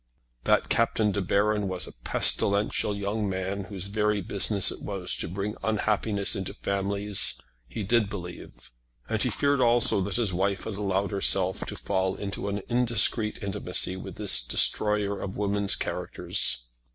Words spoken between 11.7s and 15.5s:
fall into an indiscreet intimacy with this destroyer of